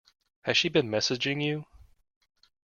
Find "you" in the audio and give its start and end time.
1.45-1.67